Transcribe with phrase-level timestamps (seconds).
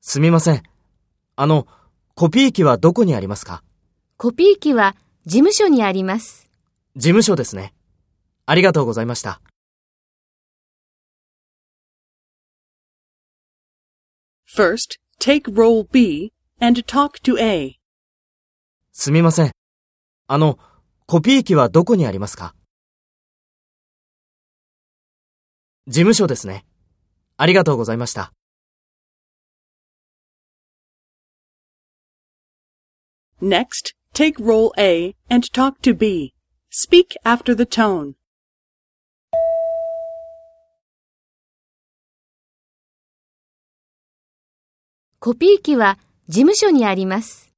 [0.00, 0.62] すみません。
[1.34, 1.66] あの、
[2.14, 3.64] コピー機はどこにありますか？
[4.16, 4.94] コピー機は
[5.26, 6.48] 事務所にあります。
[6.94, 7.74] 事務所ですね。
[8.46, 9.40] ありがとうございました。
[14.46, 17.80] First, take role B and talk to A.
[18.92, 19.50] すみません。
[20.28, 20.56] あの、
[21.06, 22.54] コピー機はどこにありますか？
[25.88, 26.64] 事務所ですね。
[27.40, 28.34] ありがとうございました。
[33.40, 36.34] Next, take role A and talk to B.
[36.70, 38.12] Speak after the tone.
[45.18, 45.98] コピー機は
[46.28, 47.49] 事務所にあります。